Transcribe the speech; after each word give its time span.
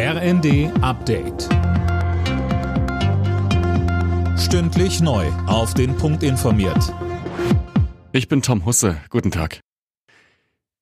RND 0.00 0.70
Update. 0.80 1.48
Stündlich 4.38 5.00
neu. 5.00 5.26
Auf 5.48 5.74
den 5.74 5.96
Punkt 5.96 6.22
informiert. 6.22 6.94
Ich 8.12 8.28
bin 8.28 8.40
Tom 8.40 8.64
Husse. 8.64 8.98
Guten 9.10 9.32
Tag. 9.32 9.58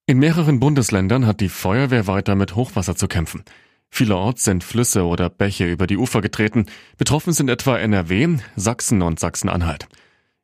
In 0.04 0.18
mehreren 0.18 0.60
Bundesländern 0.60 1.24
hat 1.24 1.40
die 1.40 1.48
Feuerwehr 1.48 2.06
weiter 2.06 2.34
mit 2.34 2.56
Hochwasser 2.56 2.94
zu 2.94 3.08
kämpfen. 3.08 3.42
Vielerorts 3.88 4.44
sind 4.44 4.62
Flüsse 4.62 5.06
oder 5.06 5.30
Bäche 5.30 5.64
über 5.64 5.86
die 5.86 5.96
Ufer 5.96 6.20
getreten. 6.20 6.66
Betroffen 6.98 7.32
sind 7.32 7.48
etwa 7.48 7.78
NRW, 7.78 8.36
Sachsen 8.54 9.00
und 9.00 9.18
Sachsen-Anhalt. 9.18 9.88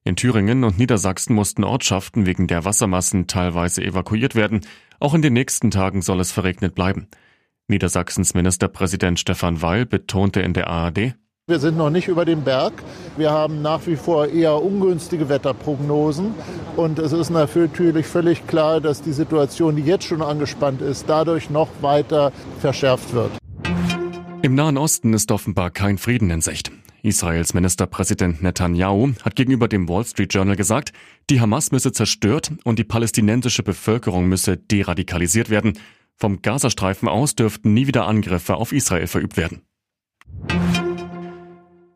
In 0.04 0.16
Thüringen 0.16 0.64
und 0.64 0.78
Niedersachsen 0.78 1.34
mussten 1.34 1.64
Ortschaften 1.64 2.24
wegen 2.24 2.46
der 2.46 2.64
Wassermassen 2.64 3.26
teilweise 3.26 3.84
evakuiert 3.84 4.34
werden. 4.34 4.62
Auch 4.98 5.12
in 5.12 5.20
den 5.20 5.34
nächsten 5.34 5.70
Tagen 5.70 6.00
soll 6.00 6.20
es 6.20 6.32
verregnet 6.32 6.74
bleiben. 6.74 7.08
Niedersachsens 7.68 8.34
Ministerpräsident 8.34 9.18
Stefan 9.18 9.62
Weil 9.62 9.86
betonte 9.86 10.40
in 10.40 10.52
der 10.52 10.68
ARD, 10.68 11.14
wir 11.48 11.58
sind 11.58 11.76
noch 11.76 11.90
nicht 11.90 12.06
über 12.06 12.24
dem 12.24 12.44
Berg. 12.44 12.72
Wir 13.16 13.32
haben 13.32 13.62
nach 13.62 13.84
wie 13.88 13.96
vor 13.96 14.28
eher 14.28 14.62
ungünstige 14.62 15.28
Wetterprognosen. 15.28 16.34
Und 16.76 17.00
es 17.00 17.12
ist 17.12 17.30
natürlich 17.30 18.06
völlig 18.06 18.46
klar, 18.46 18.80
dass 18.80 19.02
die 19.02 19.12
Situation, 19.12 19.74
die 19.74 19.82
jetzt 19.82 20.04
schon 20.04 20.22
angespannt 20.22 20.80
ist, 20.80 21.06
dadurch 21.08 21.50
noch 21.50 21.68
weiter 21.80 22.30
verschärft 22.60 23.12
wird. 23.12 23.32
Im 24.42 24.54
Nahen 24.54 24.78
Osten 24.78 25.12
ist 25.14 25.32
offenbar 25.32 25.70
kein 25.70 25.98
Frieden 25.98 26.30
in 26.30 26.40
Sicht. 26.42 26.70
Israels 27.02 27.54
Ministerpräsident 27.54 28.40
Netanyahu 28.40 29.12
hat 29.24 29.34
gegenüber 29.34 29.66
dem 29.66 29.88
Wall 29.88 30.04
Street 30.04 30.32
Journal 30.32 30.54
gesagt, 30.54 30.92
die 31.28 31.40
Hamas 31.40 31.72
müsse 31.72 31.90
zerstört 31.90 32.52
und 32.62 32.78
die 32.78 32.84
palästinensische 32.84 33.64
Bevölkerung 33.64 34.28
müsse 34.28 34.56
deradikalisiert 34.56 35.50
werden. 35.50 35.72
Vom 36.22 36.40
Gazastreifen 36.40 37.08
aus 37.08 37.34
dürften 37.34 37.74
nie 37.74 37.88
wieder 37.88 38.06
Angriffe 38.06 38.54
auf 38.54 38.70
Israel 38.70 39.08
verübt 39.08 39.36
werden. 39.36 39.62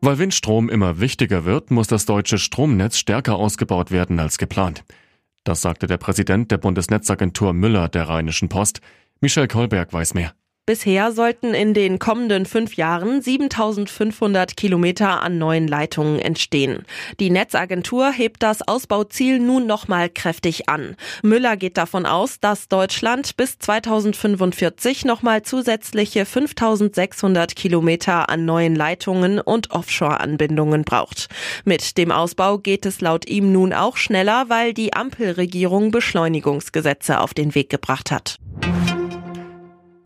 Weil 0.01 0.17
Windstrom 0.17 0.67
immer 0.67 0.99
wichtiger 0.99 1.45
wird, 1.45 1.71
muss 1.71 1.87
das 1.87 2.05
deutsche 2.05 2.37
Stromnetz 2.37 2.97
stärker 2.97 3.37
ausgebaut 3.37 3.89
werden 3.89 4.19
als 4.19 4.37
geplant. 4.37 4.83
Das 5.45 5.61
sagte 5.61 5.87
der 5.87 5.95
Präsident 5.95 6.51
der 6.51 6.57
Bundesnetzagentur 6.57 7.53
Müller 7.53 7.87
der 7.87 8.09
Rheinischen 8.09 8.49
Post. 8.49 8.81
Michel 9.21 9.47
Kolberg 9.47 9.93
weiß 9.93 10.13
mehr. 10.13 10.33
Bisher 10.67 11.13
sollten 11.13 11.53
in 11.53 11.73
den 11.73 11.97
kommenden 11.97 12.45
fünf 12.45 12.75
Jahren 12.75 13.21
7500 13.21 14.57
Kilometer 14.57 15.23
an 15.23 15.37
neuen 15.37 15.65
Leitungen 15.65 16.19
entstehen. 16.19 16.83
Die 17.21 17.29
Netzagentur 17.29 18.11
hebt 18.11 18.43
das 18.43 18.67
Ausbauziel 18.67 19.39
nun 19.39 19.65
nochmal 19.65 20.09
kräftig 20.09 20.67
an. 20.67 20.97
Müller 21.23 21.55
geht 21.55 21.77
davon 21.77 22.05
aus, 22.05 22.41
dass 22.41 22.67
Deutschland 22.67 23.37
bis 23.37 23.57
2045 23.59 25.05
nochmal 25.05 25.41
zusätzliche 25.41 26.25
5600 26.25 27.55
Kilometer 27.55 28.29
an 28.29 28.43
neuen 28.43 28.75
Leitungen 28.75 29.39
und 29.39 29.71
Offshore-Anbindungen 29.71 30.83
braucht. 30.83 31.29
Mit 31.63 31.97
dem 31.97 32.11
Ausbau 32.11 32.57
geht 32.57 32.85
es 32.85 32.99
laut 32.99 33.29
ihm 33.29 33.53
nun 33.53 33.71
auch 33.71 33.95
schneller, 33.95 34.49
weil 34.49 34.73
die 34.73 34.91
Ampelregierung 34.91 35.91
Beschleunigungsgesetze 35.91 37.21
auf 37.21 37.33
den 37.33 37.55
Weg 37.55 37.69
gebracht 37.69 38.11
hat. 38.11 38.37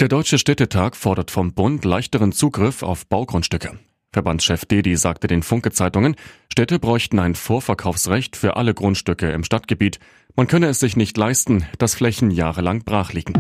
Der 0.02 0.07
Deutsche 0.07 0.39
Städtetag 0.39 0.95
fordert 0.95 1.30
vom 1.30 1.53
Bund 1.53 1.85
leichteren 1.85 2.31
Zugriff 2.31 2.81
auf 2.81 3.05
Baugrundstücke. 3.05 3.77
Verbandschef 4.11 4.66
Dedi 4.66 4.95
sagte 4.95 5.27
den 5.27 5.43
Funke-Zeitungen, 5.43 6.16
Städte 6.52 6.80
bräuchten 6.80 7.19
ein 7.19 7.35
Vorverkaufsrecht 7.35 8.35
für 8.35 8.55
alle 8.55 8.73
Grundstücke 8.73 9.30
im 9.30 9.43
Stadtgebiet. 9.43 9.99
Man 10.35 10.47
könne 10.47 10.69
es 10.69 10.80
sich 10.80 10.97
nicht 10.97 11.16
leisten, 11.17 11.67
dass 11.77 11.93
Flächen 11.93 12.31
jahrelang 12.31 12.83
brach 12.83 13.13
liegen. 13.13 13.35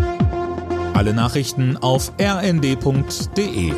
Alle 0.93 1.15
Nachrichten 1.15 1.77
auf 1.77 2.11
rnd.de 2.21 3.73